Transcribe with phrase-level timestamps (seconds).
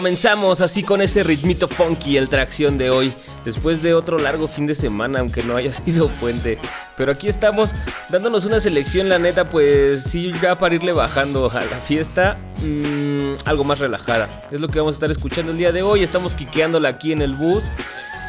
[0.00, 3.12] Comenzamos así con ese ritmito funky, el tracción de hoy,
[3.44, 6.56] después de otro largo fin de semana, aunque no haya sido puente.
[6.96, 7.74] Pero aquí estamos
[8.08, 13.34] dándonos una selección, la neta, pues sí, ya para irle bajando a la fiesta, mmm,
[13.44, 14.46] algo más relajada.
[14.50, 16.02] Es lo que vamos a estar escuchando el día de hoy.
[16.02, 17.64] Estamos quiqueándola aquí en el bus.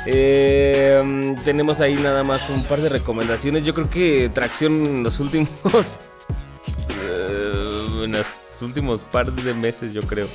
[0.08, 3.64] Eh, tenemos ahí nada más un par de recomendaciones.
[3.64, 5.48] Yo creo que tracción en los últimos.
[7.04, 8.16] Eh, en
[8.62, 10.28] últimos par de meses, yo creo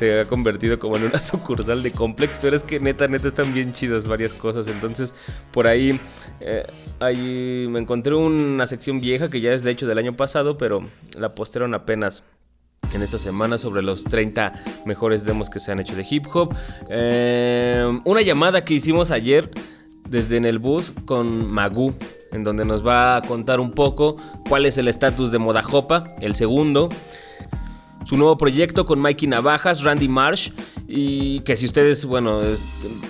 [0.00, 3.52] se ha convertido como en una sucursal de Complex, pero es que neta, neta están
[3.52, 4.66] bien chidas varias cosas.
[4.66, 5.14] Entonces,
[5.52, 6.00] por ahí,
[6.40, 6.64] eh,
[7.00, 10.82] ahí me encontré una sección vieja que ya es de hecho del año pasado, pero
[11.18, 12.24] la postearon apenas
[12.94, 14.54] en esta semana sobre los 30
[14.86, 16.54] mejores demos que se han hecho de hip hop.
[16.88, 19.50] Eh, una llamada que hicimos ayer
[20.08, 21.94] desde en el bus con Magu,
[22.32, 24.16] en donde nos va a contar un poco
[24.48, 26.88] cuál es el estatus de Modajopa, el segundo
[28.04, 30.50] su nuevo proyecto con Mikey Navajas, Randy Marsh.
[30.88, 32.40] Y que si ustedes, bueno,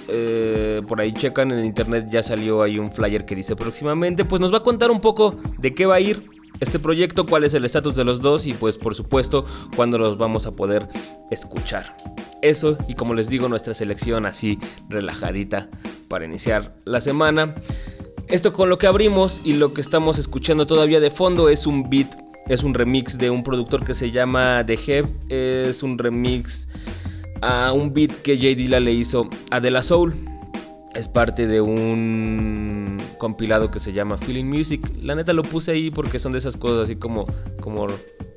[0.09, 4.25] eh, por ahí checan en internet, ya salió ahí un flyer que dice próximamente.
[4.25, 6.23] Pues nos va a contar un poco de qué va a ir
[6.61, 10.19] este proyecto, cuál es el estatus de los dos y pues por supuesto cuándo los
[10.19, 10.89] vamos a poder
[11.31, 11.97] escuchar.
[12.43, 14.59] Eso y como les digo nuestra selección así
[14.89, 15.69] relajadita
[16.09, 17.55] para iniciar la semana.
[18.29, 21.91] Esto con lo que abrimos y lo que estamos escuchando todavía de fondo es un
[21.91, 22.15] beat
[22.49, 25.07] es un remix de un productor que se llama The Hev.
[25.29, 26.69] Es un remix
[27.41, 28.49] a un beat que J.
[28.57, 30.15] Dilla le hizo a De La Soul.
[30.95, 34.81] Es parte de un compilado que se llama Feeling Music.
[35.03, 37.27] La neta lo puse ahí porque son de esas cosas así como,
[37.61, 37.87] como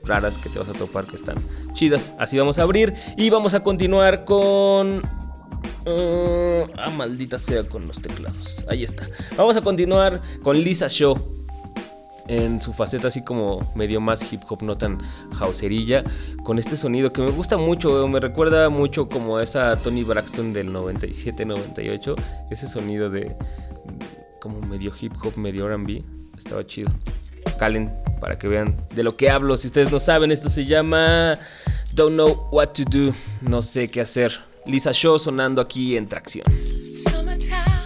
[0.03, 1.37] raras que te vas a topar que están
[1.73, 2.13] chidas.
[2.19, 5.01] Así vamos a abrir y vamos a continuar con
[5.85, 8.63] ah, maldita sea con los teclados.
[8.69, 9.09] Ahí está.
[9.35, 11.42] Vamos a continuar con Lisa Show
[12.27, 14.99] en su faceta así como medio más hip hop, no tan
[15.39, 16.03] houserilla,
[16.43, 20.69] con este sonido que me gusta mucho, me recuerda mucho como esa Tony Braxton del
[20.69, 22.15] 97-98,
[22.51, 23.35] ese sonido de
[24.39, 26.03] como medio hip hop, medio RB,
[26.37, 26.89] estaba chido.
[27.57, 31.37] Calen para que vean de lo que hablo, si ustedes no saben, esto se llama
[31.93, 34.39] Don't Know What to Do, no sé qué hacer.
[34.65, 36.45] Lisa Shaw sonando aquí en tracción.
[37.43, 37.82] to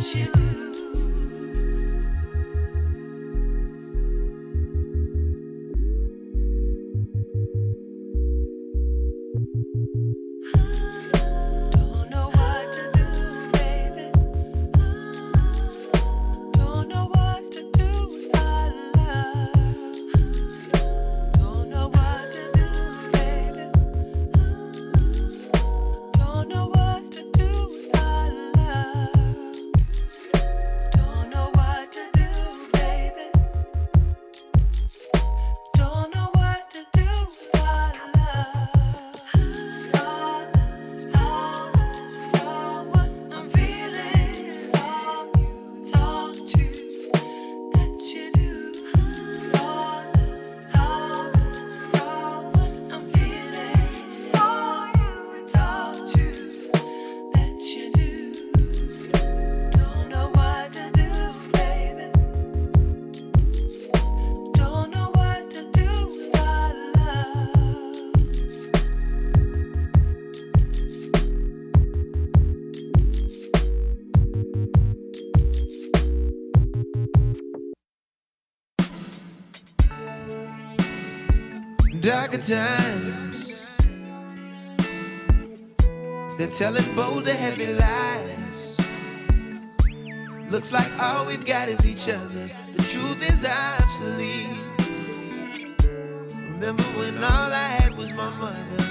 [0.00, 0.69] シュ
[82.30, 83.60] darker times.
[86.38, 88.78] They're telling bold and heavy lies.
[90.50, 92.50] Looks like all we've got is each other.
[92.76, 94.46] The truth is obsolete.
[96.34, 98.84] Remember when all I had was my mother?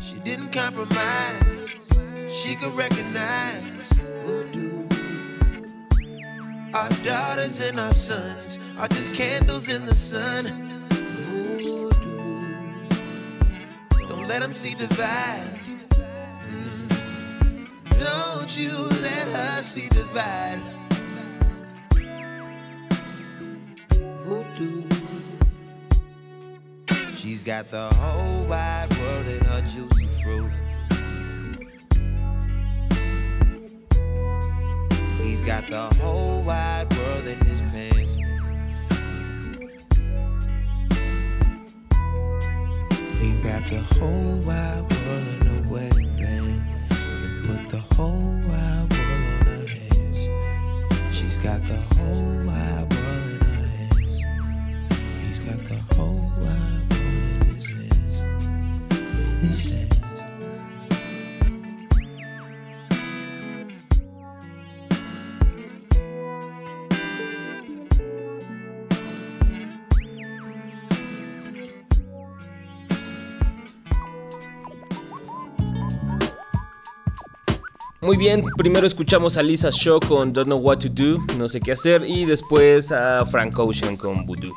[0.00, 1.78] She didn't compromise.
[2.28, 3.92] She could recognize
[4.24, 4.88] voodoo.
[6.74, 10.71] Our daughters and our sons are just candles in the sun.
[14.26, 15.48] Let them see divide.
[16.40, 16.88] Mm.
[17.98, 20.60] Don't you let her see divide.
[24.24, 24.82] Voodoo.
[27.16, 30.52] She's got the whole wide world in her juicy fruit.
[35.22, 38.16] He's got the whole wide world in his pants.
[43.64, 49.66] The whole wide world in a wedding and put the whole wide world on her
[49.66, 51.16] hands.
[51.16, 53.01] She's got the whole wide world
[78.02, 81.60] Muy bien, primero escuchamos a Lisa Shaw con Don't Know What to Do, no sé
[81.60, 84.52] qué hacer, y después a Frank Ocean con Voodoo.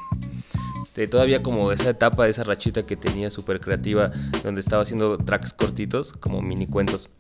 [1.12, 4.12] Todavía como esa etapa, esa rachita que tenía súper creativa,
[4.44, 7.12] donde estaba haciendo tracks cortitos, como mini cuentos.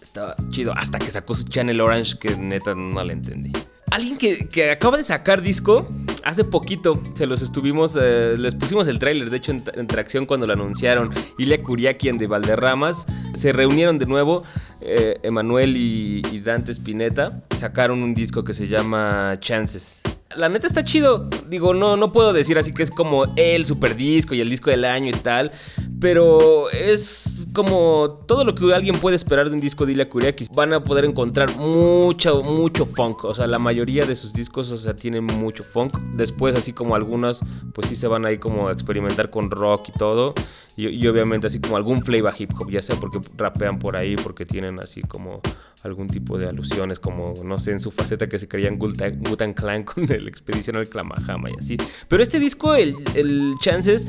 [0.00, 3.52] Estaba chido, hasta que sacó su Channel Orange, que neta no la entendí.
[3.90, 5.86] Alguien que, acaba de sacar disco
[6.24, 10.46] hace poquito, se los estuvimos, eh, les pusimos el tráiler, de hecho en, tracción cuando
[10.46, 14.42] lo anunciaron, Ilya Kuriakian de Valderramas, se reunieron de nuevo,
[14.80, 20.02] eh, Emanuel y, Dante Spinetta, y sacaron un disco que se llama Chances.
[20.36, 23.96] La neta está chido, digo, no, no puedo decir así que es como el super
[23.96, 25.52] disco y el disco del año y tal,
[26.00, 30.50] pero es como todo lo que alguien puede esperar de un disco de Ilya Kuriakis.
[30.50, 33.24] Van a poder encontrar mucho, mucho funk.
[33.24, 35.96] O sea, la mayoría de sus discos, o sea, tienen mucho funk.
[36.16, 37.40] Después, así como algunos,
[37.72, 40.34] pues sí se van ahí como a experimentar con rock y todo.
[40.76, 44.44] Y, obviamente así como algún flavor hip hop, ya sea porque rapean por ahí, porque
[44.44, 45.40] tienen así como
[45.84, 49.84] algún tipo de alusiones, como no sé, en su faceta que se creían Gutan Clan
[49.84, 51.76] con el Expedición al Klamahama y así.
[52.08, 54.06] Pero este disco, el, el Chances,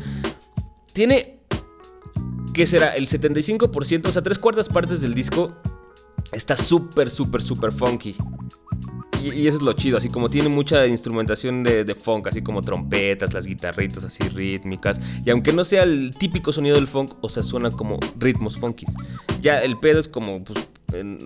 [0.93, 1.35] tiene
[2.55, 2.95] ¿qué será?
[2.95, 5.53] El 75%, o sea, tres cuartas partes del disco
[6.31, 8.15] está súper, súper, súper funky.
[9.21, 13.33] Y, eso es lo chido, así como tiene mucha instrumentación de, funk, así como trompetas,
[13.33, 15.01] las guitarritas así rítmicas.
[15.25, 18.93] Y aunque no sea el típico sonido del funk, o sea, suena como ritmos funkies.
[19.41, 20.59] Ya el pedo es como, pues,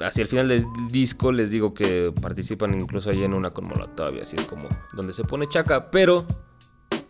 [0.02, 4.20] hacia el final del disco les digo que participan incluso ahí en una con Molotov,
[4.22, 6.26] así es como donde se pone chaca, pero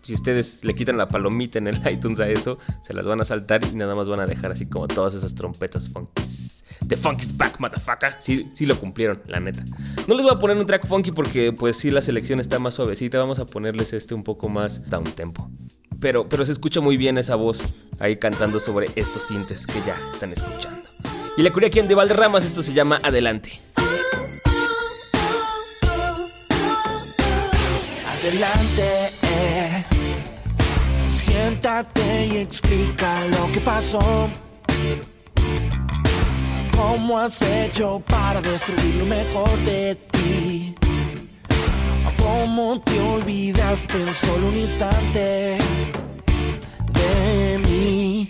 [0.01, 3.25] si ustedes le quitan la palomita en el iTunes a eso, se las van a
[3.25, 6.23] saltar y nada más van a dejar así como todas esas trompetas funky.
[6.87, 8.15] The Funky's back, motherfucker.
[8.19, 9.65] Sí, sí lo cumplieron, la neta.
[10.07, 12.75] No les voy a poner un track funky porque pues sí la selección está más
[12.75, 13.19] suavecita.
[13.19, 15.51] Vamos a ponerles este un poco más down tempo.
[15.99, 17.63] Pero, pero se escucha muy bien esa voz
[17.99, 20.78] ahí cantando sobre estos sintes que ya están escuchando.
[21.39, 23.61] Y la curia aquí en de Valderramas, esto se llama Adelante.
[28.05, 29.11] Adelante.
[31.23, 34.29] Siéntate y explica lo que pasó.
[36.75, 40.75] ¿Cómo has hecho para destruir lo mejor de ti?
[42.17, 45.57] ¿Cómo te olvidaste en solo un instante
[46.91, 48.29] de mí?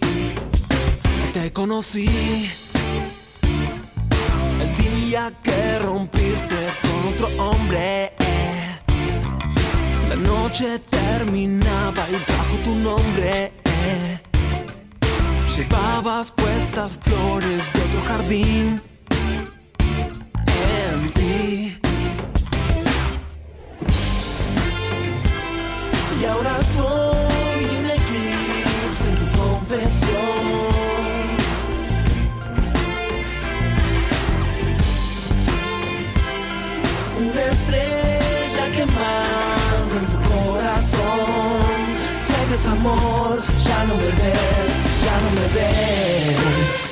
[1.34, 2.08] Te conocí
[5.10, 8.14] día que rompiste con otro hombre
[10.08, 13.52] la noche terminaba y trajo tu nombre.
[15.56, 18.82] Llevabas puestas flores de otro jardín
[20.74, 21.80] en ti.
[26.22, 27.09] Y ahora soy
[42.68, 44.72] amor, ya no me ves,
[45.06, 46.90] ya no me ves.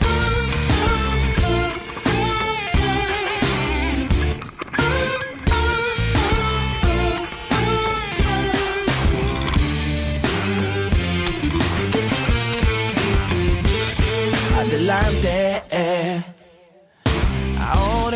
[14.61, 16.38] Adelante.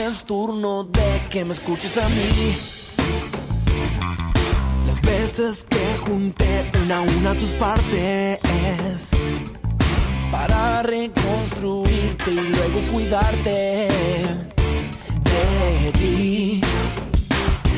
[0.09, 2.57] Es turno de que me escuches a mí.
[4.85, 8.41] Las veces que junté una a una tus partes
[10.33, 13.89] para reconstruirte y luego cuidarte
[15.31, 16.61] de ti.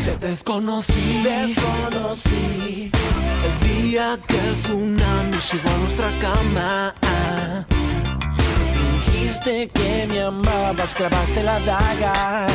[0.06, 2.90] Te desconocí, desconocí
[3.44, 6.94] el día que el tsunami llegó a nuestra cama
[9.24, 12.46] que me amabas, clavaste la daga.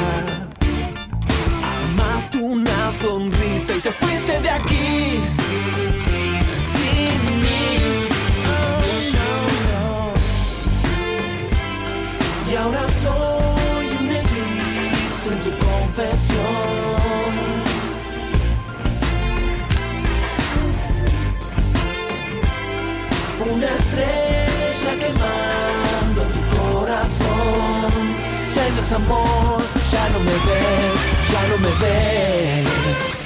[1.89, 5.19] Amaste una sonrisa y te fuiste de aquí.
[6.73, 7.73] Sin mí.
[9.85, 10.13] Oh.
[12.51, 16.49] Y ahora soy un eclipse en tu confesión.
[23.51, 24.38] Una estrella
[28.89, 33.18] desamor, ya no me ves, ya no me ves.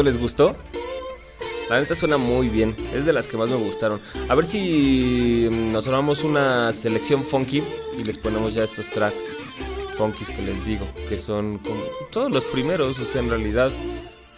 [0.00, 0.56] ¿Les gustó?
[1.68, 2.74] La neta suena muy bien.
[2.94, 4.00] Es de las que más me gustaron.
[4.28, 7.62] A ver si nos armamos una selección funky
[7.98, 9.36] y les ponemos ya estos tracks
[9.98, 10.86] funkies que les digo.
[11.10, 11.60] Que son
[12.10, 13.70] todos los primeros, o sea, en realidad.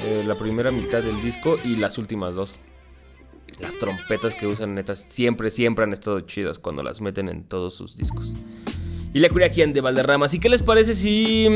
[0.01, 2.59] eh, la primera mitad del disco y las últimas dos.
[3.61, 7.75] Las trompetas que usan, netas, siempre, siempre han estado chidas cuando las meten en todos
[7.75, 8.35] sus discos.
[9.15, 10.27] Y la Curiaquian de Valderrama.
[10.27, 11.49] Así que les parece si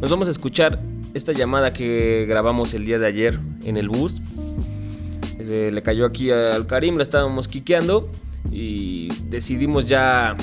[0.00, 0.78] nos vamos a escuchar
[1.14, 4.20] esta llamada que grabamos el día de ayer en el bus?
[5.38, 8.10] Eh, le cayó aquí al Karim, la estábamos quiqueando
[8.50, 10.36] y decidimos ya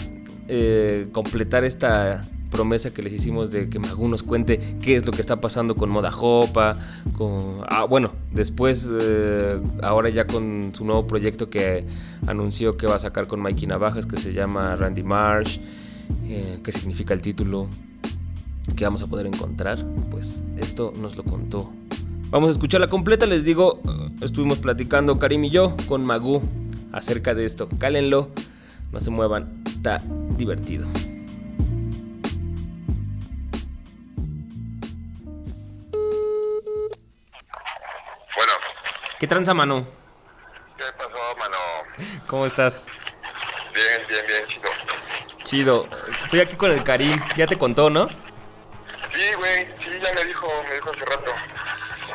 [0.48, 5.12] eh, completar esta promesa que les hicimos de que Magu nos cuente qué es lo
[5.12, 6.76] que está pasando con Moda Jopa,
[7.16, 7.62] con...
[7.68, 11.86] Ah, bueno, después, eh, ahora ya con su nuevo proyecto que
[12.28, 15.60] anunció que va a sacar con Mikey Navajas, que se llama Randy Marsh,
[16.64, 17.70] qué significa el título,
[18.75, 21.72] que vamos a poder encontrar, pues esto nos lo contó.
[22.29, 26.41] Vamos a escucharla completa, les digo, eh, estuvimos platicando Karim y yo con Magu
[26.91, 27.70] acerca de esto.
[27.77, 28.32] Cálenlo,
[28.91, 30.01] no se muevan, está
[30.38, 30.88] divertido.
[38.36, 38.53] Bueno,
[39.20, 39.86] ¿Qué tranza, mano?
[40.77, 41.58] ¿qué pasó, mano?
[42.27, 42.88] ¿Cómo estás?
[43.74, 44.70] Bien, bien, bien, chido.
[45.43, 45.88] Chido.
[46.24, 47.15] Estoy aquí con el Karim.
[47.38, 48.08] Ya te contó, ¿no?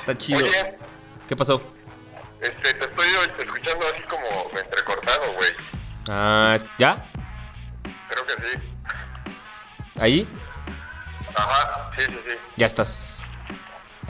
[0.08, 0.38] Está chido.
[0.38, 0.78] Oye,
[1.28, 1.60] ¿Qué pasó?
[2.40, 3.06] este, te estoy
[3.40, 5.50] escuchando así como entrecortado, güey.
[6.08, 7.04] Ah, ¿es- ¿ya?
[8.08, 8.58] Creo que sí.
[10.00, 10.26] ¿Ahí?
[11.36, 12.34] Ajá, sí, sí, sí.
[12.56, 13.26] Ya estás.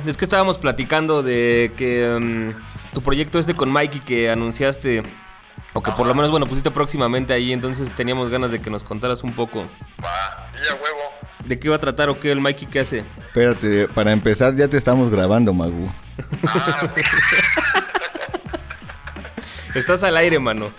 [0.07, 5.03] Es que estábamos platicando de que mm, tu proyecto este con Mikey que anunciaste,
[5.73, 8.85] o que por lo menos, bueno, pusiste próximamente ahí, entonces teníamos ganas de que nos
[8.85, 9.67] contaras un poco
[10.05, 11.13] Va, sí, a huevo.
[11.45, 13.05] de qué va a tratar o qué el Mikey qué hace.
[13.29, 15.93] Espérate, para empezar ya te estamos grabando, Magu.
[16.47, 16.91] Ah,
[19.75, 20.71] Estás al aire, mano.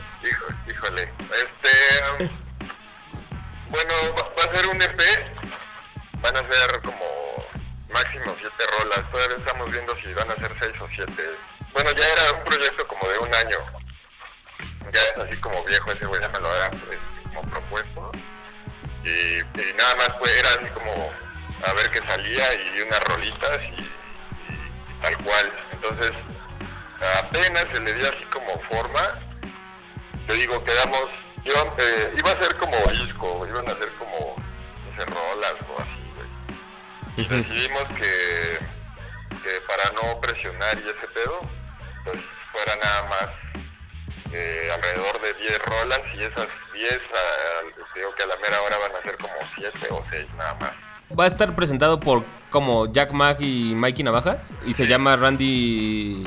[47.93, 50.53] Te digo que a la mera hora van a ser como 7 o 6 nada
[50.55, 50.71] más.
[51.17, 56.23] Va a estar presentado por como Jack Mag y Mikey Navajas y se llama Randy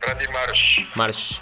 [0.00, 1.38] Randy Marsh, Marsh.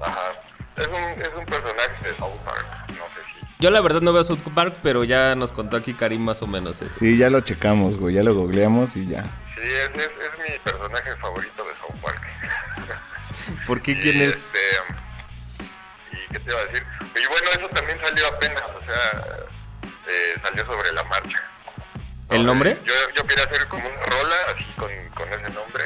[0.00, 0.32] ajá,
[0.76, 3.46] es un, es un personaje de South Park, no sé si.
[3.60, 6.46] Yo la verdad no veo South Park, pero ya nos contó aquí Karim más o
[6.46, 6.98] menos eso.
[6.98, 9.22] Sí, ya lo checamos, güey, ya lo googleamos y ya.
[9.54, 12.22] Sí, es, es, es mi personaje favorito de South Park.
[13.66, 14.28] ¿Por qué Y, quién es?
[14.36, 14.58] este,
[16.12, 16.86] ¿Y qué te iba a decir?
[17.20, 19.46] Y bueno, eso también salió apenas, o sea,
[20.08, 21.42] eh, salió sobre la marcha.
[22.30, 22.78] ¿El nombre?
[22.84, 25.84] Yo, yo quería hacer como una rola así con, con ese nombre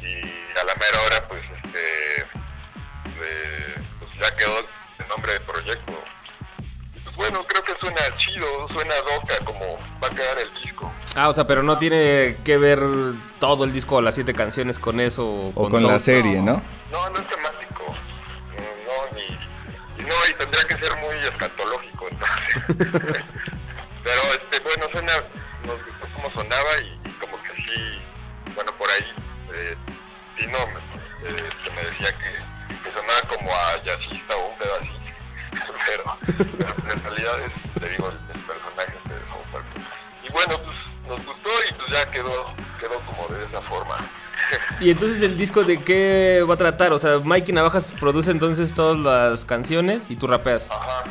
[0.00, 5.92] y a la mera hora pues este eh, pues ya quedó el nombre del proyecto.
[6.94, 10.92] Y, Pues bueno, creo que suena chido, suena doca como va a quedar el disco.
[11.14, 12.80] Ah, o sea, pero no tiene que ver
[13.38, 15.52] todo el disco, las siete canciones con eso.
[15.54, 16.62] O con la serie, ¿no?
[16.90, 17.84] No, no es temático.
[18.56, 19.41] No, ni.
[20.06, 22.54] No, y tendría que ser muy escatológico, entonces.
[24.04, 25.12] Pero, este, bueno, suena.
[25.64, 28.00] Nos gustó cómo sonaba y, y como que sí.
[28.54, 29.12] Bueno, por ahí.
[29.54, 29.76] Eh,
[30.36, 32.32] Tino me, eh, me decía que,
[32.82, 34.90] que sonaba como a jazzista o un pedo así.
[35.86, 36.16] Pero,
[36.56, 40.26] pero en realidad es, te digo, el, el personaje de.
[40.26, 40.76] Y bueno, pues
[41.08, 43.98] nos gustó y pues ya quedó, quedó como de esa forma.
[44.80, 46.92] Y entonces el disco de qué va a tratar?
[46.92, 50.70] O sea, Mikey Navajas produce entonces todas las canciones y tú rapeas.
[50.70, 51.04] Ajá.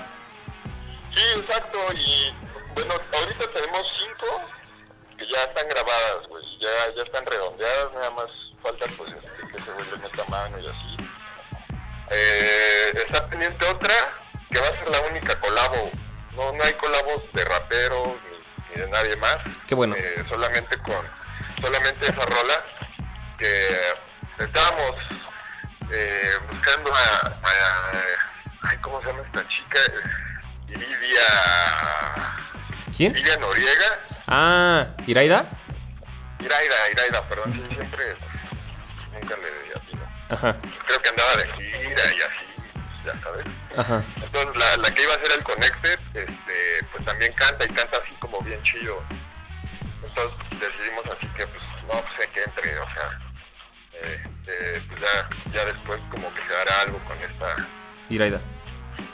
[1.15, 1.77] Sí, exacto.
[1.95, 2.33] Y
[2.75, 4.41] bueno, ahorita tenemos cinco
[5.17, 6.43] que ya están grabadas, güey.
[6.59, 8.27] Ya, ya están redondeadas, nada más
[8.61, 11.09] falta pues este, que se vuelva meta mano y así.
[12.11, 13.93] Eh, está pendiente otra
[14.51, 15.91] que va a ser la única colabo.
[16.35, 19.37] No, no hay colabos de raperos ni, ni de nadie más.
[19.67, 19.95] Qué bueno.
[19.95, 21.05] Eh, solamente con
[21.61, 22.63] solamente esa rola
[23.41, 24.95] que estábamos
[25.91, 29.79] eh, buscando a, a- ay, ¿cómo se llama esta chica?
[30.67, 31.27] Lidia
[32.95, 33.13] ¿Quién?
[33.13, 35.45] Lidia Noriega Ah, ¿Iraida?
[36.39, 38.15] Iraida, Iraida, perdón, sí, siempre
[39.11, 40.01] nunca le atino.
[40.29, 42.45] Ajá, creo que andaba de gira y así,
[43.05, 43.45] ya sabes.
[43.77, 44.03] ajá.
[44.23, 47.97] Entonces la, la que iba a ser el Connected, este, pues también canta y canta
[48.01, 49.03] así como bien chido.
[50.03, 52.87] Entonces decidimos así que pues no sé que entre, o
[54.03, 57.67] este, pues ya, ya después como que se hará algo con esta
[58.09, 58.41] Iraida.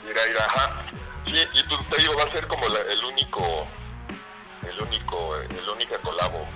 [0.06, 0.82] Mira, ajá.
[1.24, 3.66] Sí, y pues te digo, va a ser como la- el único,
[4.70, 6.46] el único, el única colabo.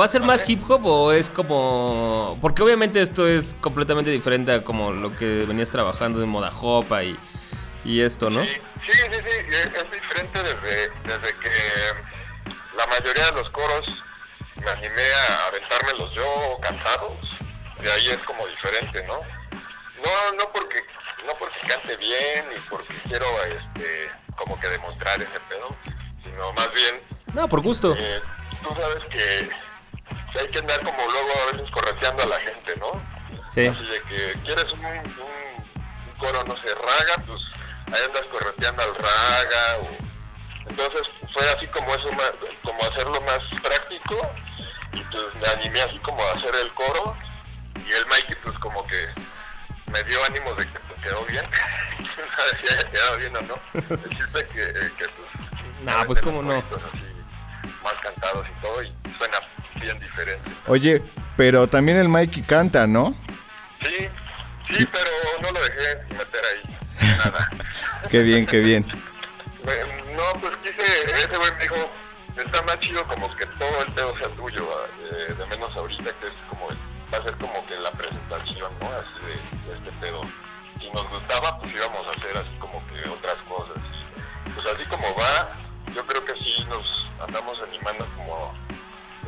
[0.00, 2.38] ¿Va a ser más hip hop o es como.?
[2.40, 7.02] Porque obviamente esto es completamente diferente a como lo que venías trabajando de moda hopa
[7.02, 7.18] y,
[7.84, 8.42] y esto, ¿no?
[8.42, 8.48] Sí,
[8.86, 11.50] sí, sí, sí, es, es diferente desde, desde que
[12.76, 13.84] la mayoría de los coros
[14.56, 17.18] me animé a aventármelos yo cantados.
[17.82, 19.14] De ahí es como diferente, ¿no?
[19.16, 20.78] No, no porque,
[21.26, 25.76] no porque cante bien ni porque quiero, este, como que demostrar ese pedo,
[26.22, 27.00] sino más bien
[27.34, 27.94] No, por gusto.
[27.96, 28.20] Eh,
[28.62, 29.48] tú sabes que,
[30.32, 32.92] que hay que andar como luego a veces correteando a la gente, ¿no?
[33.50, 33.66] Sí.
[33.66, 37.40] Así de que quieres un, un- un coro, no sé, raga, pues
[37.92, 39.78] ahí andas correteando al raga.
[39.82, 39.88] O...
[40.70, 44.30] Entonces fue así como eso, más- como hacerlo más práctico.
[44.92, 47.16] Y pues me animé así como a hacer el coro.
[47.76, 49.08] Y el Mikey pues como que
[49.92, 51.44] me dio ánimos de que pues, quedó bien.
[52.00, 53.54] No sabes si haya quedado bien o no.
[53.74, 55.84] El chiste que, que pues...
[55.84, 56.52] Nah, pues, ¿cómo no?
[56.52, 56.66] así,
[57.82, 59.38] más cantados y todo y suena
[59.80, 60.50] bien diferente.
[60.66, 61.02] Oye,
[61.36, 63.14] pero también el Mikey canta, ¿no?
[63.82, 64.08] Sí,
[64.70, 65.10] sí, pero
[65.42, 66.76] no lo dejé meter ahí.
[67.18, 67.50] Nada.
[68.10, 68.86] Qué bien, qué bien.
[70.16, 70.82] No, pues quise,
[71.16, 71.90] ese güey me dijo,
[72.36, 76.10] está más chido como que todo el pedo sea tuyo, ah, eh, de menos ahorita
[76.20, 76.32] que es
[77.12, 78.86] va a ser como que la presentación, ¿no?
[78.88, 80.20] Así de, de este pedo.
[80.80, 83.76] Si nos gustaba, pues íbamos a hacer así como que otras cosas.
[84.54, 85.50] Pues así como va,
[85.94, 86.86] yo creo que sí nos
[87.26, 88.52] andamos animando como,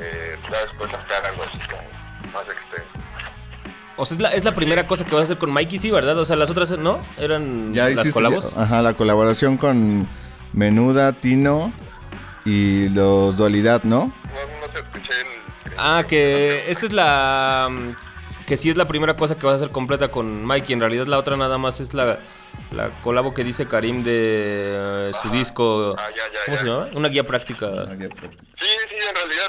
[0.00, 2.90] eh, ya después sacar algo así como más extenso.
[3.96, 5.90] O sea, es la, es la primera cosa que vas a hacer con Mikey, sí,
[5.90, 6.18] ¿verdad?
[6.18, 8.54] O sea, las otras no, eran Ya las hiciste colabos.
[8.54, 10.08] ya- ajá, la colaboración con
[10.52, 11.72] Menuda, Tino
[12.44, 14.06] y los Dualidad, ¿no?
[14.06, 14.12] No,
[15.78, 17.68] Ah, que esta es la.
[17.70, 17.96] mm,
[18.46, 20.74] Que sí es la primera cosa que vas a hacer completa con Mikey.
[20.74, 22.18] En realidad, la otra nada más es la,
[22.72, 25.96] la colabo que dice Karim de eh, su disco.
[25.98, 26.62] Ah, ya, ya, ¿Cómo ya.
[26.62, 26.88] se llama?
[26.94, 27.66] Una guía práctica.
[27.86, 28.06] Sí,
[28.66, 29.48] sí, en realidad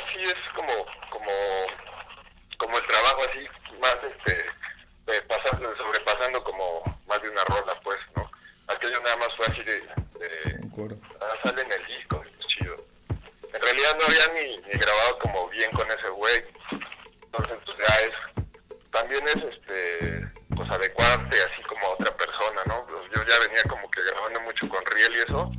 [19.06, 22.86] también es este, pues adecuarte así como a otra persona, ¿no?
[22.88, 25.52] Pues, yo ya venía como que grabando mucho con Riel y eso,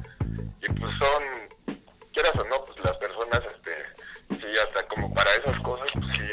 [0.63, 1.79] y pues son,
[2.13, 6.25] quieras o no, pues las personas, este, sí, hasta como para esas cosas, pues sí,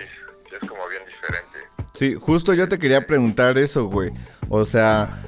[0.59, 1.59] es como bien diferente.
[1.93, 4.11] Sí, justo yo te quería preguntar eso, güey.
[4.49, 5.23] O sea,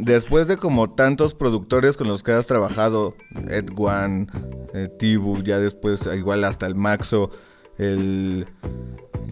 [0.00, 3.14] después de como tantos productores con los que has trabajado,
[3.48, 4.26] Ed One,
[4.74, 7.30] eh, Tibu, ya después igual hasta el Maxo,
[7.78, 8.48] el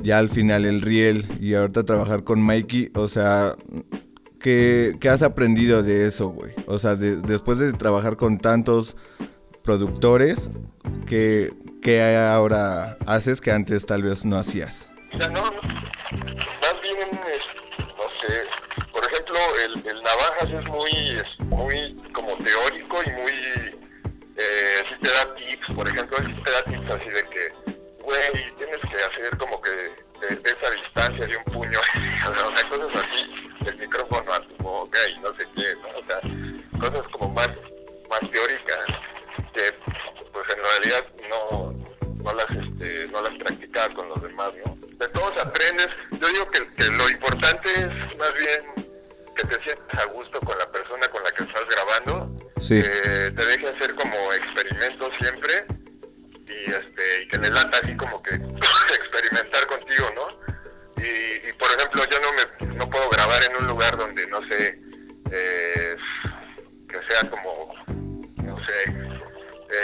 [0.02, 3.54] ya al final el Riel y ahorita trabajar con Mikey, o sea,
[4.40, 6.52] ¿qué, qué has aprendido de eso, güey?
[6.66, 8.96] O sea, de- después de trabajar con tantos
[9.62, 10.48] productores,
[11.06, 14.88] ¿qué, qué ahora haces que antes tal vez no hacías?
[15.12, 22.10] Mira, no, más bien, no sé, por ejemplo, el, el Navajas es muy, es muy
[22.12, 23.32] como teórico y muy,
[24.36, 27.27] eh, sí te da tips, por ejemplo, sí te da tips así de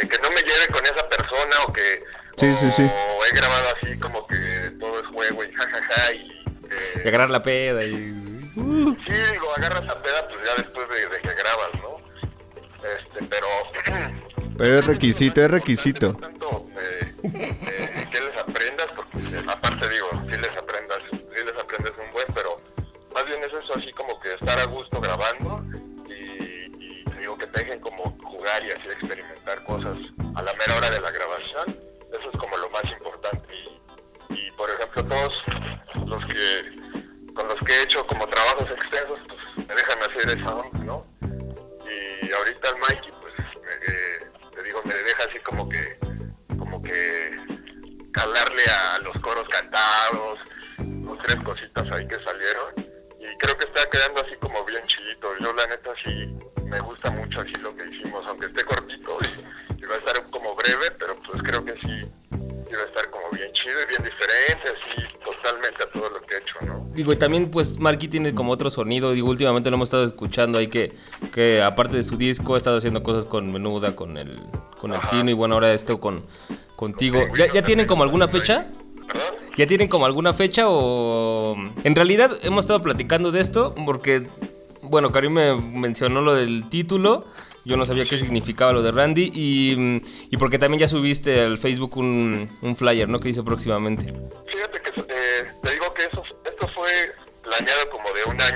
[0.02, 2.02] eh, que no me lleve con esa persona o que
[2.36, 2.82] Sí, o sí, sí.
[2.82, 4.36] he grabado así como que
[4.80, 7.92] todo es juego y jajaja y eh, Y agarrar la peda y.
[8.54, 11.96] Sí, digo, agarras la peda pues ya después de, de que grabas, ¿no?
[12.84, 13.46] Este, pero...
[14.56, 16.12] Pero es requisito, es requisito.
[16.12, 17.12] No tanto eh,
[67.14, 70.68] y también pues Marky tiene como otro sonido, digo, últimamente lo hemos estado escuchando ahí
[70.68, 70.92] que,
[71.32, 74.40] que aparte de su disco ha estado haciendo cosas con Menuda, con el,
[74.78, 75.00] con el.
[75.10, 76.24] Tino y bueno, ahora esto con,
[76.76, 77.20] contigo.
[77.36, 78.66] ¿Ya, ¿Ya tienen como alguna fecha?
[79.56, 81.56] ¿Ya tienen como alguna fecha o...?
[81.84, 84.26] En realidad hemos estado platicando de esto porque,
[84.82, 87.26] bueno, Karim me mencionó lo del título,
[87.64, 90.00] yo no sabía qué significaba lo de Randy y,
[90.30, 93.20] y porque también ya subiste al Facebook un, un flyer, ¿no?
[93.20, 94.12] Que dice próximamente.
[97.54, 98.53] Planeado como de un año,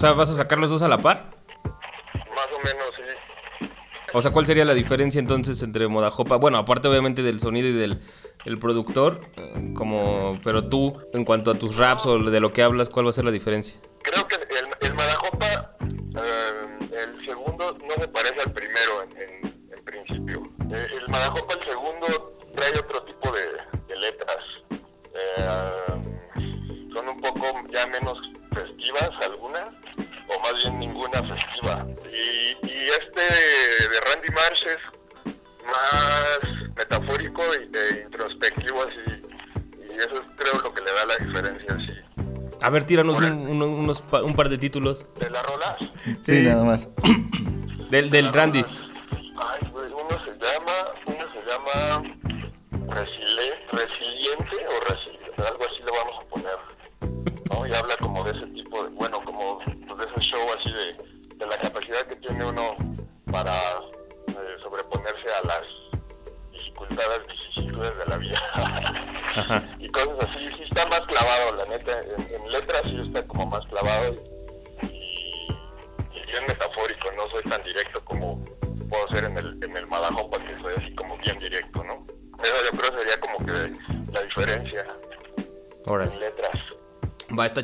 [0.00, 1.30] sea, ¿vas a sacar los dos a la par?
[1.64, 3.66] Más o menos, sí.
[4.14, 6.36] O sea, ¿cuál sería la diferencia entonces entre Modajopa?
[6.36, 8.00] Bueno, aparte obviamente del sonido y del
[8.44, 12.62] el productor, eh, como, pero tú, en cuanto a tus raps o de lo que
[12.62, 13.80] hablas, ¿cuál va a ser la diferencia?
[42.88, 45.76] Tíranos un, un- unos pa- un par de títulos ¿De las rolas?
[46.22, 46.88] Sí, nada más.
[47.90, 48.64] del, del Randy.
[48.64, 50.72] Ay, güey, uno se llama,
[51.06, 52.02] uno se llama
[52.88, 55.07] resiliente o resiliente,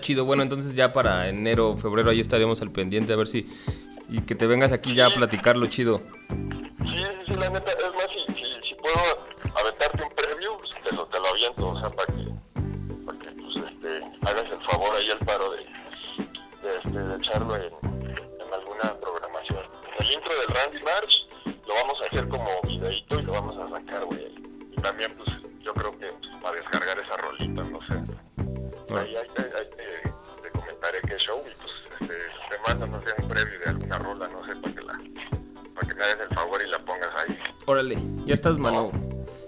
[0.00, 0.24] chido.
[0.24, 3.46] Bueno, entonces ya para enero, febrero, ahí estaremos al pendiente a ver si...
[4.08, 6.02] Y que te vengas aquí ya a platicarlo chido.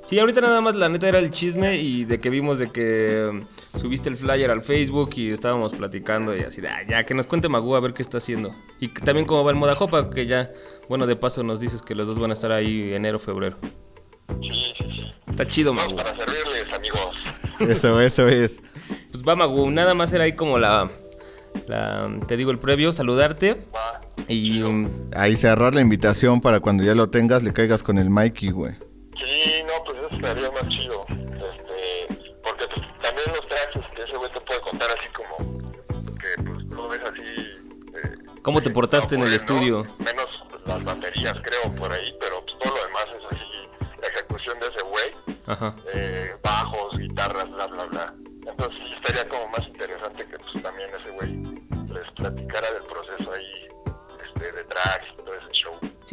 [0.09, 3.29] Sí, ahorita nada más la neta era el chisme y de que vimos de que
[3.29, 3.43] um,
[3.79, 7.27] subiste el flyer al Facebook y estábamos platicando y así de, "Ah, ya, que nos
[7.27, 8.55] cuente Magú a ver qué está haciendo.
[8.79, 10.53] Y que también cómo va el Modajopa, que ya,
[10.89, 13.57] bueno, de paso nos dices que los dos van a estar ahí enero, febrero.
[14.41, 15.03] Sí, sí, sí.
[15.29, 15.97] Está chido, Vamos Magú.
[15.97, 17.11] para servirles, amigos.
[17.61, 18.61] Eso, eso es.
[19.11, 20.89] Pues va, Magú, nada más era ahí como la,
[21.67, 24.01] la te digo, el previo, saludarte Va.
[24.29, 24.63] y...
[24.63, 28.51] um, Ahí cerrar la invitación para cuando ya lo tengas le caigas con el Mikey,
[28.51, 28.75] güey.
[29.19, 29.56] Sí,
[30.07, 31.01] eso estaría más chido.
[31.09, 35.61] Este, porque pues, también los tracks que ese güey te puede contar así como
[36.19, 37.59] que pues lo ves así.
[37.95, 39.85] eh, ¿Cómo te portaste en el estudio?
[39.99, 40.05] ¿no?
[40.05, 40.27] Menos
[40.67, 44.67] las baterías, creo, por ahí, pero pues todo lo demás es así, la ejecución de
[44.67, 45.37] ese güey.
[45.47, 45.77] Ajá.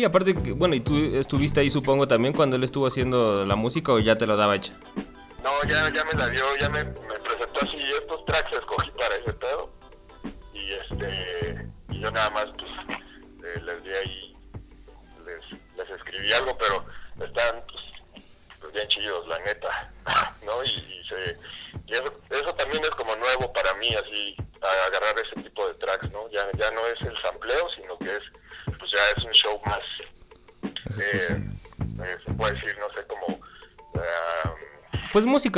[0.06, 3.94] Aparte, que, bueno, y tú estuviste ahí supongo también cuando él estuvo haciendo la música
[3.94, 4.74] o ya te lo daba hecha.
[5.44, 6.86] No, ya, ya me la dio, ya me,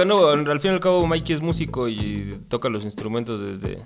[0.04, 0.52] música, ¿no?
[0.52, 3.86] Al fin y al cabo Mikey es músico y toca los instrumentos desde...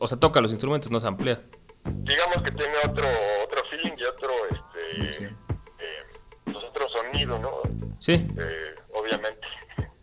[0.00, 1.40] O sea, toca los instrumentos, no se amplía.
[1.84, 3.06] digamos que tiene otro
[3.44, 5.32] otro feeling y otro este eh,
[6.44, 7.50] pues otro sonido no
[7.98, 9.46] Sí, Eh, obviamente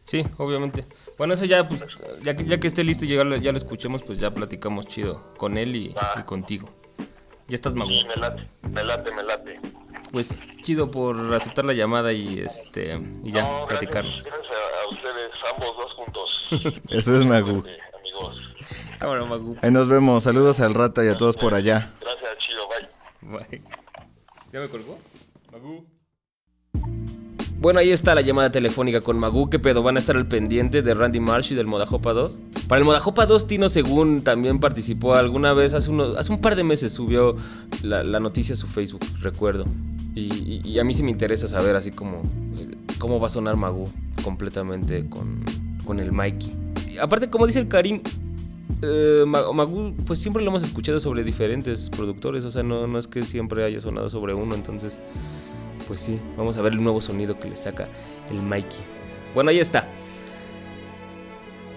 [0.04, 0.86] sí, obviamente.
[1.18, 1.84] Bueno, eso ya, pues,
[2.22, 4.86] ya que, ya que esté listo y ya lo, ya lo escuchemos, pues ya platicamos
[4.86, 6.68] chido con él y, y contigo.
[7.48, 7.92] Ya estás, Magu.
[7.92, 9.60] y me late me late me late
[10.12, 14.24] Pues chido por aceptar la llamada y este y ya no, platicarnos.
[14.24, 14.41] gracias
[15.12, 17.64] ustedes ambos dos juntos Eso es Magu.
[17.68, 18.36] Eh, amigos
[19.00, 19.58] Ahora, Magu.
[19.62, 20.24] Ahí nos vemos.
[20.24, 21.92] Saludos al rata y a todos por allá.
[22.00, 23.62] gracias chido bye Bye.
[24.52, 24.98] ¿Ya me colgó?
[25.52, 25.86] Magu.
[27.62, 29.48] Bueno, ahí está la llamada telefónica con Magu.
[29.52, 29.84] ¿Qué pedo?
[29.84, 32.40] Van a estar al pendiente de Randy Marsh y del Modajopa 2.
[32.68, 36.56] Para el Modajopa 2, Tino Según también participó alguna vez, hace, unos, hace un par
[36.56, 37.36] de meses subió
[37.84, 39.66] la, la noticia a su Facebook, recuerdo.
[40.16, 42.24] Y, a mí sí me interesa saber así como
[42.98, 43.86] cómo va a sonar Magu
[44.24, 45.44] completamente con,
[45.86, 46.52] con el Mikey.
[47.00, 48.02] Aparte, como dice el Karim,
[48.82, 52.98] eh, Ma- Magu, pues siempre lo hemos escuchado sobre diferentes productores, o sea, no, no
[52.98, 55.00] es que siempre haya sonado sobre uno, entonces,
[55.92, 57.90] pues sí, vamos a ver el nuevo sonido que le saca
[58.30, 58.80] el Mikey.
[59.36, 59.90] Bueno, ahí está.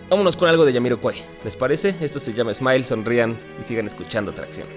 [0.09, 1.17] Vámonos con algo de Yamiro Kwai.
[1.43, 1.97] ¿Les parece?
[2.01, 4.69] Esto se llama Smile, sonrían y sigan escuchando Tracción.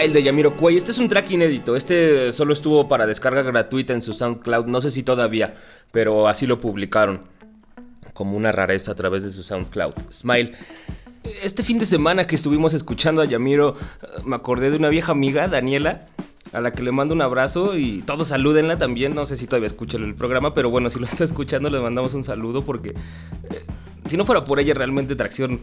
[0.00, 0.78] Smile de Yamiro Cuey.
[0.78, 1.76] Este es un track inédito.
[1.76, 4.64] Este solo estuvo para descarga gratuita en su SoundCloud.
[4.64, 5.54] No sé si todavía,
[5.92, 7.24] pero así lo publicaron.
[8.14, 9.92] Como una rareza a través de su SoundCloud.
[10.10, 10.52] Smile.
[11.42, 15.12] Este fin de semana que estuvimos escuchando a Yamiro, eh, me acordé de una vieja
[15.12, 16.06] amiga, Daniela,
[16.54, 19.14] a la que le mando un abrazo y todos salúdenla también.
[19.14, 22.14] No sé si todavía escuchan el programa, pero bueno, si lo está escuchando, le mandamos
[22.14, 22.90] un saludo porque
[23.50, 23.62] eh,
[24.06, 25.60] si no fuera por ella, realmente Tracción,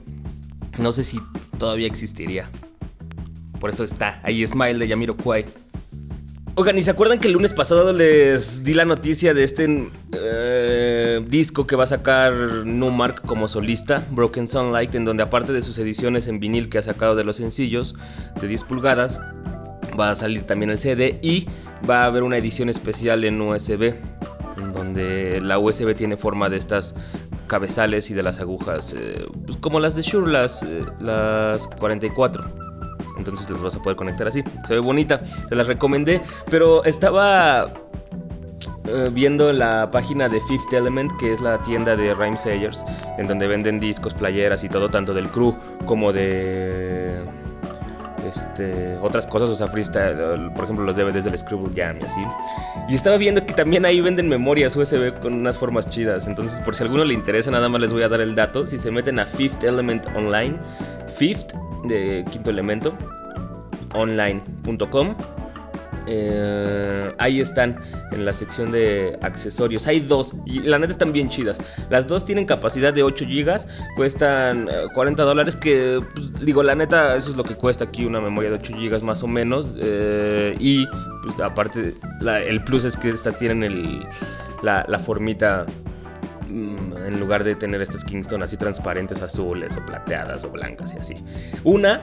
[0.78, 1.20] no sé si
[1.58, 2.52] todavía existiría.
[3.60, 5.45] Por eso está ahí Smile de Yamiro Kwai.
[6.60, 11.24] Oigan, ¿y se acuerdan que el lunes pasado les di la noticia de este eh,
[11.30, 15.78] disco que va a sacar Numark como solista, Broken Sunlight, en donde aparte de sus
[15.78, 17.93] ediciones en vinil que ha sacado de los sencillos
[18.41, 19.20] de 10 pulgadas,
[19.99, 21.47] va a salir también el CD y
[21.88, 23.93] va a haber una edición especial en USB,
[24.58, 26.95] en donde la USB tiene forma de estas
[27.45, 32.57] cabezales y de las agujas, eh, pues como las de Shure, las, eh, las 44
[33.28, 34.43] entonces las vas a poder conectar así.
[34.65, 37.69] Se ve bonita, se las recomendé, pero estaba
[38.88, 42.86] eh, viendo la página de Fifth Element, que es la tienda de Rhyme Sayers,
[43.17, 45.55] en donde venden discos, playeras y todo, tanto del crew
[45.86, 47.21] como de
[48.28, 52.21] este, otras cosas, o sea, freestyle, por ejemplo, los DVDs del Scribble Jam y así.
[52.89, 56.28] Y estaba viendo que también ahí venden memorias USB con unas formas chidas.
[56.28, 58.65] Entonces, por si a alguno le interesa, nada más les voy a dar el dato.
[58.65, 60.57] Si se meten a Fifth Element Online,
[61.15, 61.53] Fifth
[61.86, 62.97] de quinto elemento,
[63.94, 65.16] online.com.
[66.10, 67.78] Eh, ahí están
[68.12, 69.88] en la sección de accesorios.
[69.88, 71.58] Hay dos y la neta están bien chidas.
[71.90, 73.60] Las dos tienen capacidad de 8 GB,
[73.96, 75.56] cuestan 40 eh, dólares.
[75.56, 78.74] Que pues, digo, la neta, eso es lo que cuesta aquí una memoria de 8
[78.78, 79.68] GB más o menos.
[79.78, 80.86] Eh, y
[81.24, 81.96] pues, aparte,
[82.48, 84.04] el plus es que estas tienen
[84.64, 85.66] la, la formita
[86.50, 91.00] mm, en lugar de tener estas Kingston así transparentes, azules o plateadas o blancas y
[91.00, 91.16] así.
[91.66, 92.02] Una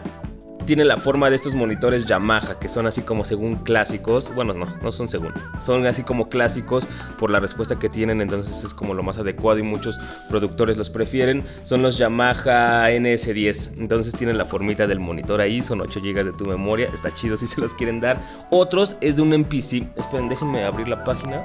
[0.64, 4.34] tiene la forma de estos monitores Yamaha, que son así como según clásicos.
[4.34, 5.32] Bueno, no, no son según.
[5.60, 6.86] Son así como clásicos
[7.18, 9.98] por la respuesta que tienen, entonces es como lo más adecuado y muchos
[10.28, 11.44] productores los prefieren.
[11.64, 13.72] Son los Yamaha NS10.
[13.78, 16.88] Entonces tienen la formita del monitor ahí, son 8 GB de tu memoria.
[16.92, 18.20] Está chido si se los quieren dar.
[18.50, 19.98] Otros es de un MPC.
[19.98, 21.42] Esperen, déjenme abrir la página.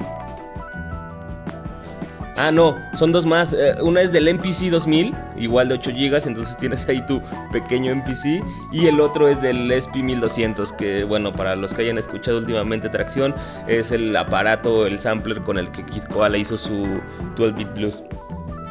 [2.41, 3.51] Ah, no, son dos más.
[3.51, 7.21] Eh, una es del MPC 2000, igual de 8 GB, entonces tienes ahí tu
[7.51, 8.41] pequeño MPC.
[8.71, 12.87] Y el otro es del SP 1200, que bueno, para los que hayan escuchado últimamente
[12.87, 13.35] Tracción,
[13.67, 16.87] es el aparato, el sampler con el que Kid Koala hizo su
[17.35, 18.03] 12-bit blues.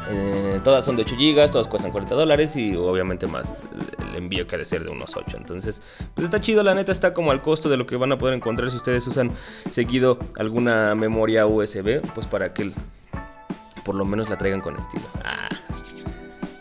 [0.09, 3.61] Eh, todas son de 8 GB, todas cuestan 40 dólares y obviamente más
[3.99, 5.37] el envío que ha de ser de unos 8.
[5.37, 5.83] Entonces,
[6.15, 8.33] pues está chido, la neta está como al costo de lo que van a poder
[8.33, 9.29] encontrar si ustedes usan
[9.69, 12.71] seguido alguna memoria USB, pues para que
[13.83, 15.05] por lo menos la traigan con estilo.
[15.23, 15.49] Ah.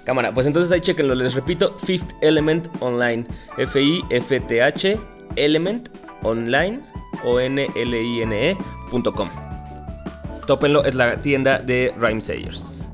[0.05, 3.27] Cámara, pues entonces ahí chequenlo, les repito, Fifth Element Online,
[3.59, 4.99] F-I-F-T-H
[5.37, 5.91] Element
[6.23, 6.81] Online,
[7.25, 8.59] O-N-L-I-N-E.com.
[10.47, 12.89] Tópenlo, es la tienda de Rhyme Sayers.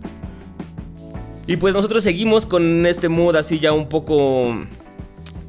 [1.47, 4.55] Y pues nosotros seguimos con este mood así ya un poco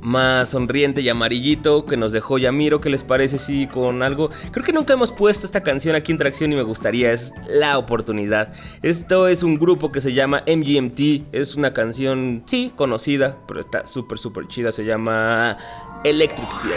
[0.05, 2.79] más sonriente y amarillito que nos dejó Yamiro.
[2.79, 3.37] ¿Qué les parece?
[3.37, 4.29] Sí, con algo.
[4.51, 7.11] Creo que nunca hemos puesto esta canción aquí en Tracción y me gustaría.
[7.11, 8.53] Es la oportunidad.
[8.83, 11.33] Esto es un grupo que se llama MGMT.
[11.33, 14.71] Es una canción, sí, conocida, pero está súper, súper chida.
[14.71, 15.57] Se llama
[16.03, 16.75] Electric Feel.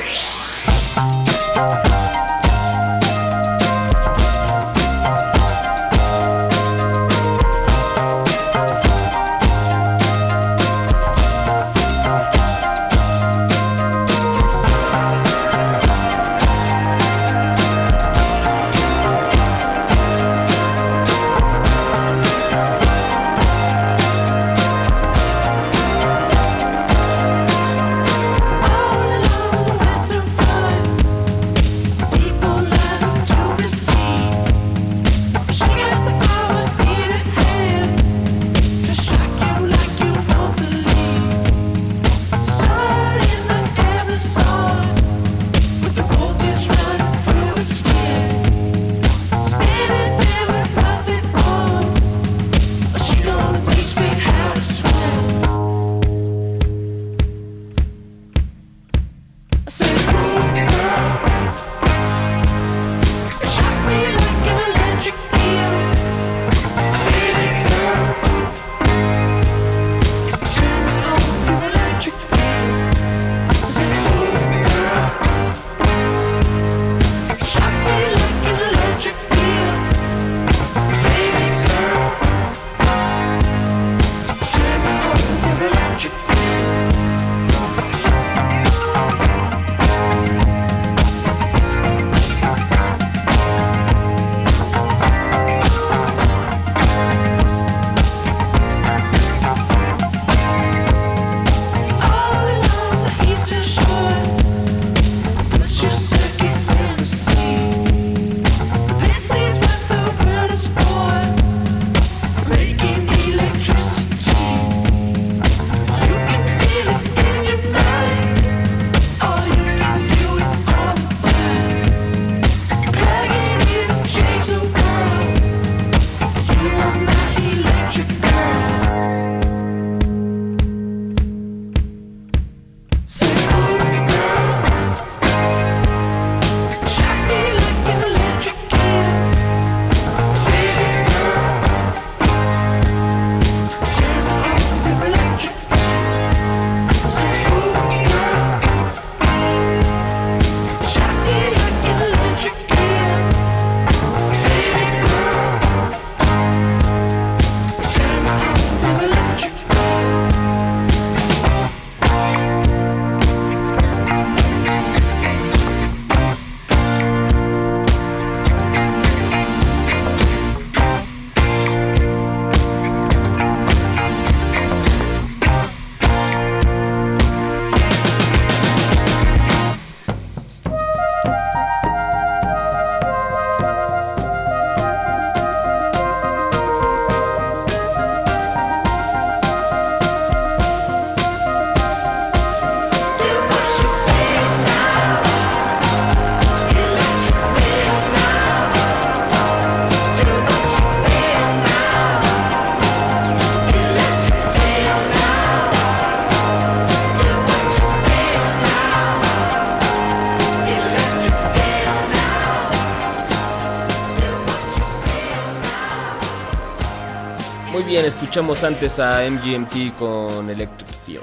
[218.28, 221.22] Escuchamos antes a MGMT con Electric Field.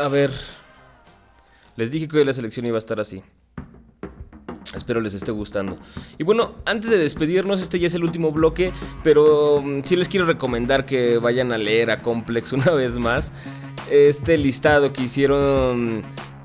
[0.00, 0.30] A ver,
[1.74, 3.24] les dije que hoy la selección iba a estar así.
[4.76, 5.76] Espero les esté gustando.
[6.16, 10.08] Y bueno, antes de despedirnos, este ya es el último bloque, pero mm, sí les
[10.08, 13.32] quiero recomendar que vayan a leer a Complex una vez más.
[13.90, 16.04] Este listado que hicieron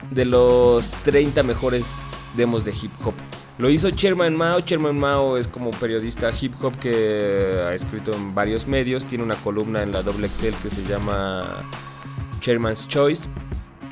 [0.09, 3.13] de los 30 mejores demos de hip hop.
[3.60, 4.62] Lo hizo Chairman Mao.
[4.62, 9.05] Chairman Mao es como periodista hip hop que ha escrito en varios medios.
[9.05, 11.70] Tiene una columna en la Double Excel que se llama
[12.39, 13.28] Chairman's Choice.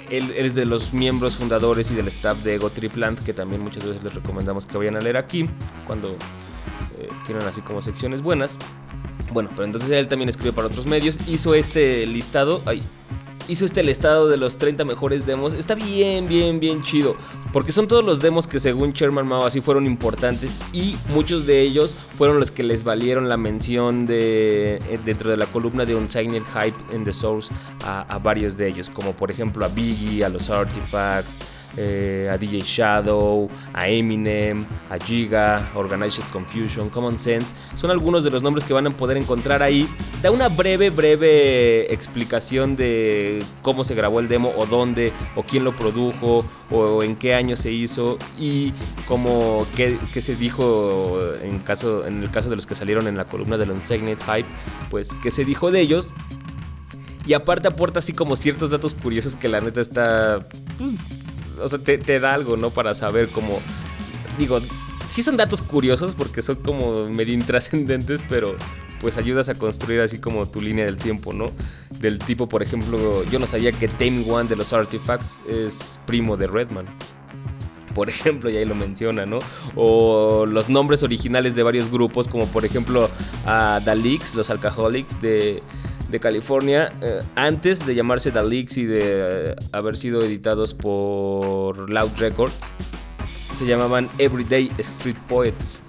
[0.10, 3.86] Él, es de los miembros fundadores y del staff de Ego Tripland, que también muchas
[3.86, 5.50] veces les recomendamos que vayan a leer aquí,
[5.86, 6.12] cuando
[6.98, 8.58] eh, tienen así como secciones buenas.
[9.34, 11.20] Bueno, pero entonces él también escribe para otros medios.
[11.28, 12.64] Hizo este listado.
[12.66, 12.84] Ay,
[13.48, 15.54] hizo este listado de los 30 mejores demos.
[15.54, 17.16] Está bien, bien, bien chido.
[17.54, 20.58] Porque son todos los demos que según Sherman Mao así fueron importantes.
[20.74, 25.38] Y muchos de ellos fueron los que les valieron la mención de eh, dentro de
[25.38, 28.90] la columna de Unsigned Hype in the Source a, a varios de ellos.
[28.90, 31.38] Como por ejemplo a Biggie, a los Artifacts.
[31.78, 37.54] Eh, a DJ Shadow, a Eminem, a Giga, Organized Confusion, Common Sense.
[37.76, 39.88] Son algunos de los nombres que van a poder encontrar ahí.
[40.24, 45.64] Da una breve, breve explicación de cómo se grabó el demo, o dónde, o quién
[45.64, 48.74] lo produjo, o en qué año se hizo, y
[49.08, 53.26] cómo, qué, se dijo en, caso, en el caso de los que salieron en la
[53.26, 54.48] columna del Unsigned Hype,
[54.90, 56.12] pues qué se dijo de ellos.
[57.28, 60.48] Y aparte aporta así como ciertos datos curiosos que la neta está...
[61.62, 62.72] o sea, te, te da algo, ¿no?
[62.72, 63.60] Para saber cómo...
[64.38, 64.60] Digo,
[65.10, 68.56] sí son datos curiosos porque son como medio intrascendentes, pero
[69.00, 71.52] pues ayudas a construir así como tu línea del tiempo, ¿no?
[72.00, 76.36] Del tipo, por ejemplo, yo no sabía que Tame One de los Artifacts es primo
[76.36, 76.86] de Redman.
[77.94, 79.40] Por ejemplo, y ahí lo menciona, ¿no?
[79.76, 83.10] O los nombres originales de varios grupos, como por ejemplo
[83.46, 85.64] a The Leaks, los Alcoholics de,
[86.10, 91.90] de California, eh, antes de llamarse The Leaks y de eh, haber sido editados por
[91.90, 92.72] Loud Records,
[93.54, 95.82] se llamaban Everyday Street Poets.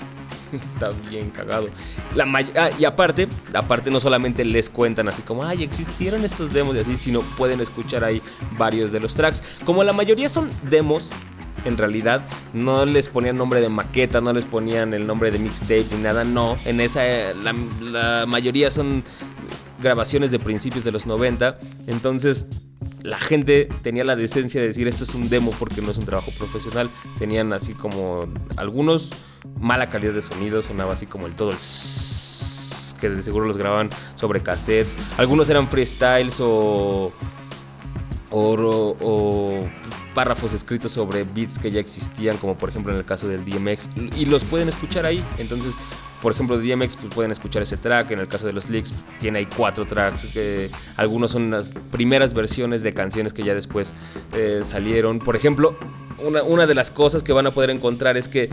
[0.52, 1.68] Está bien cagado.
[2.14, 2.24] La
[2.56, 6.80] ah, y aparte, aparte no solamente les cuentan así como, ay, existieron estos demos y
[6.80, 8.22] así, sino pueden escuchar ahí
[8.56, 9.42] varios de los tracks.
[9.64, 11.10] Como la mayoría son demos,
[11.64, 12.22] en realidad
[12.54, 16.24] no les ponían nombre de maqueta, no les ponían el nombre de mixtape ni nada,
[16.24, 16.58] no.
[16.64, 19.04] En esa, eh, la mayoría son
[19.80, 21.58] grabaciones de principios de los 90.
[21.86, 22.46] Entonces,
[23.02, 26.04] la gente tenía la decencia de decir esto es un demo porque no es un
[26.04, 26.90] trabajo profesional.
[27.18, 28.26] Tenían así como
[28.56, 29.14] algunos
[29.60, 31.58] mala calidad de sonido, sonaba así como el todo el
[33.00, 34.96] que de seguro los grababan sobre cassettes.
[35.16, 37.12] Algunos eran freestyles o
[38.30, 39.68] o, o
[40.14, 43.90] párrafos escritos sobre beats que ya existían, como por ejemplo en el caso del DMX,
[44.16, 45.24] y los pueden escuchar ahí.
[45.38, 45.74] Entonces,
[46.20, 48.10] por ejemplo, de DMX pues, pueden escuchar ese track.
[48.10, 50.26] En el caso de los Leaks, tiene ahí cuatro tracks.
[50.26, 53.94] Que algunos son las primeras versiones de canciones que ya después
[54.32, 55.18] eh, salieron.
[55.18, 55.76] Por ejemplo,
[56.18, 58.50] una, una de las cosas que van a poder encontrar es que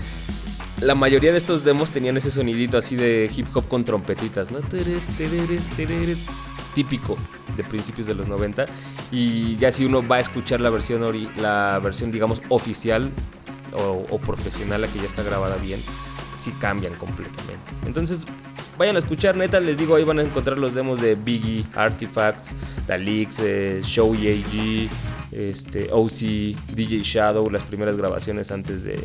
[0.82, 4.60] la mayoría de estos demos tenían ese sonidito así de hip hop con trompetitas, ¿no?
[6.74, 7.16] Típico
[7.56, 8.66] de principios de los 90.
[9.12, 11.02] Y ya si uno va a escuchar la versión,
[11.38, 13.10] la versión digamos, oficial
[13.74, 15.84] o, o profesional, la que ya está grabada bien,
[16.38, 17.74] sí cambian completamente.
[17.86, 18.26] Entonces,
[18.78, 22.56] vayan a escuchar, neta, les digo, ahí van a encontrar los demos de Biggie, Artifacts,
[22.88, 24.90] Dalix, eh, Show AG,
[25.32, 29.04] este, OC, DJ Shadow, las primeras grabaciones antes de,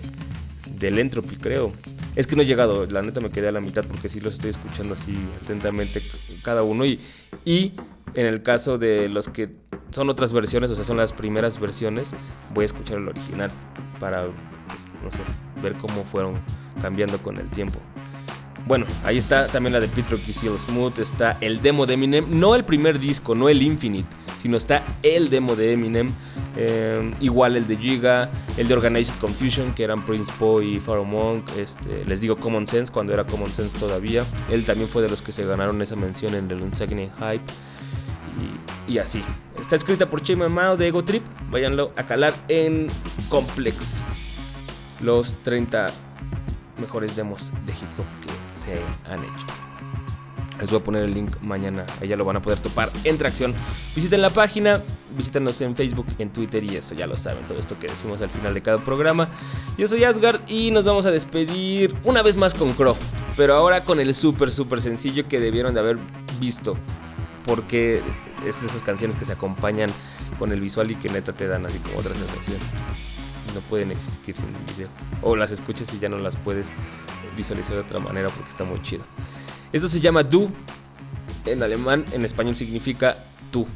[0.79, 1.73] del Entropy, creo.
[2.17, 4.35] Es que no he llegado, la neta me quedé a la mitad porque sí los
[4.35, 6.03] estoy escuchando así atentamente
[6.43, 6.85] cada uno.
[6.85, 7.01] Y,
[7.45, 7.73] y
[8.15, 9.51] en el caso de los que
[9.91, 12.15] son otras versiones, o sea, son las primeras versiones,
[12.53, 13.51] voy a escuchar el original
[14.01, 14.27] para,
[14.69, 15.21] pues, no sé,
[15.63, 16.41] ver cómo fueron
[16.81, 17.79] cambiando con el tiempo.
[18.67, 21.95] Bueno, ahí está también la de Pete Rock y Seal Smooth, está el demo de
[21.95, 26.13] Eminem, no el primer disco, no el Infinite, sino está el demo de Eminem,
[26.57, 31.05] eh, igual el de Giga, el de Organized Confusion, que eran Prince Poe y Pharaoh
[31.05, 35.09] Monk, este, les digo Common Sense, cuando era Common Sense todavía, él también fue de
[35.09, 37.45] los que se ganaron esa mención en el Unsigned Hype,
[38.87, 39.25] y, y así.
[39.59, 42.89] Está escrita por Chema Mao de Ego Trip, váyanlo a calar en
[43.29, 44.21] Complex,
[45.01, 45.93] los 30
[46.81, 49.47] mejores demos de hip hop que se han hecho.
[50.61, 53.55] Les voy a poner el link mañana, allá lo van a poder topar en tracción.
[53.95, 54.83] Visiten la página,
[55.17, 58.29] visítenos en Facebook, en Twitter y eso ya lo saben, todo esto que decimos al
[58.29, 59.31] final de cada programa.
[59.79, 62.97] Yo soy Asgard y nos vamos a despedir una vez más con Crow,
[63.37, 65.99] pero ahora con el súper, súper sencillo que debieron de haber
[66.39, 66.77] visto.
[67.47, 68.03] Porque
[68.47, 69.91] es de esas canciones que se acompañan
[70.39, 72.59] con el visual y que neta te dan así como otra sensación
[73.55, 74.89] no pueden existir sin el video.
[75.23, 76.69] O las escuchas y ya no las puedes
[77.37, 79.05] visualizar de otra manera porque está muy chido.
[79.73, 80.51] Esto se llama Do
[81.47, 83.67] en alemán, en español significa tú.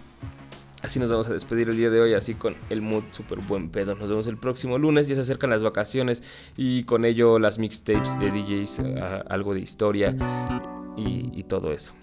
[0.83, 3.71] Así nos vamos a despedir el día de hoy, así con el mood súper buen
[3.71, 3.95] pedo.
[3.95, 6.23] Nos vemos el próximo lunes, ya se acercan las vacaciones
[6.59, 8.83] y con ello las mixtapes de DJs,
[9.31, 10.15] algo de historia
[10.97, 11.95] y, y todo eso.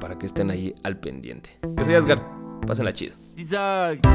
[0.00, 1.58] Para que estén ahí al pendiente.
[1.78, 2.37] Yo soy Asgard,
[2.68, 3.14] pásenla chido.
[3.32, 4.06] Sie sagt,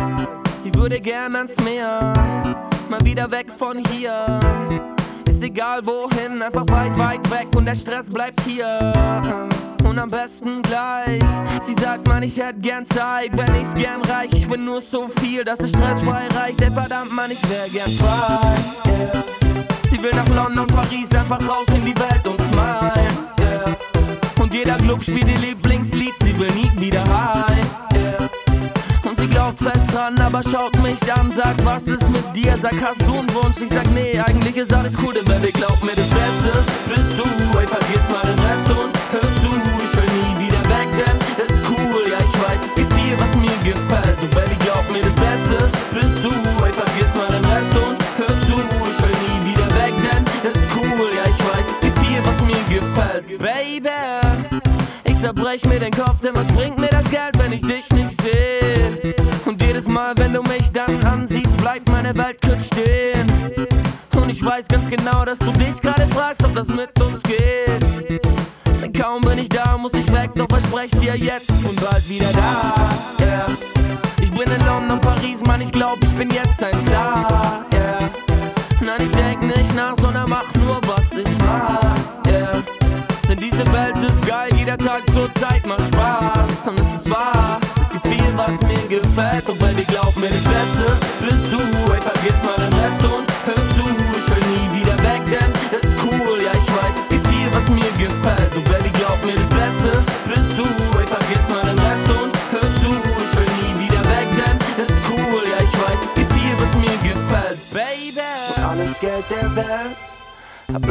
[0.63, 2.13] sie würde gern ans Meer,
[2.87, 4.39] mal wieder weg von hier.
[5.27, 8.93] Ist egal wohin, einfach weit, weit weg und der Stress bleibt hier.
[9.83, 11.23] Und am besten gleich.
[11.61, 14.31] Sie sagt, man, ich hätte gern Zeit, wenn ich's gern reich.
[14.31, 16.61] Ich will nur so viel, dass es stressfrei reicht.
[16.61, 18.55] Ey, verdammt, Mann, ich wär gern frei.
[18.87, 19.23] Yeah.
[19.89, 23.07] Sie will nach London, Paris, einfach raus in die Welt und smile.
[23.39, 23.77] Yeah.
[24.39, 27.62] Und jeder Club spielt ihr Lieblingslied, sie will nie wieder heim.
[29.59, 32.57] Und glaubt aber schaut mich an, sagt, was ist mit dir?
[32.59, 33.61] Sag, hast du einen Wunsch?
[33.61, 36.51] Ich sag, nee, eigentlich ist alles cool, denn Baby, glaub mir, das Beste
[36.89, 37.23] bist du.
[37.59, 41.53] Ey, vergiss mal den Rest und hör zu, ich will nie wieder weg, denn es
[41.53, 44.17] ist cool, ja, ich weiß, es gibt viel, was mir gefällt.
[44.21, 46.33] Du, Baby, glaub mir, das Beste bist du.
[46.65, 50.55] Ey, vergiss mal den Rest und hör zu, ich will nie wieder weg, denn es
[50.57, 53.25] ist cool, ja, ich weiß, es gibt viel, was mir gefällt.
[53.37, 53.93] Baby,
[55.05, 58.19] ich zerbrech mir den Kopf, denn was bringt mir das Geld, wenn ich dich nicht
[58.19, 58.52] sehe?
[61.89, 63.31] Meine Welt kurz stehen.
[64.15, 68.21] Und ich weiß ganz genau, dass du dich gerade fragst, ob das mit uns geht.
[68.81, 72.31] Denn kaum bin ich da, muss ich weg, doch versprech dir jetzt und bald wieder
[72.33, 73.25] da.
[73.25, 73.47] Yeah.
[74.21, 77.65] Ich bin in London, Paris, Mann, ich glaub, ich bin jetzt ein Star.
[77.73, 77.99] Yeah.
[78.81, 81.81] Nein, ich denk nicht nach, sondern mach nur, was ich mag.
[82.27, 82.63] Yeah.
[83.29, 86.67] Denn diese Welt ist geil, jeder Tag zur Zeit macht Spaß.
[86.67, 89.49] Und es ist wahr, es gibt viel, was mir gefällt.
[89.49, 90.45] Und Baby, glaub mir, das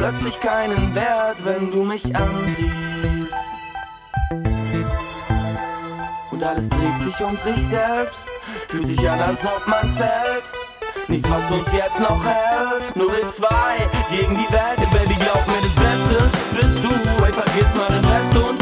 [0.02, 3.34] plötzlich keinen Wert, wenn du mich ansiehst.
[6.32, 8.26] Und alles dreht sich um sich selbst,
[8.66, 10.44] fühlt sich an, als ob man fällt.
[11.06, 14.78] Nichts, was uns jetzt noch hält, nur wir zwei gegen die Welt.
[14.78, 17.24] Denn Baby, glaub mir, das Beste bist du.
[17.24, 18.61] Ey, vergiss mal den Rest und